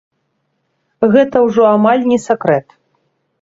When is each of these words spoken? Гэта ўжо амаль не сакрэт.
Гэта 1.15 1.43
ўжо 1.49 1.67
амаль 1.75 2.03
не 2.13 2.19
сакрэт. 2.27 2.67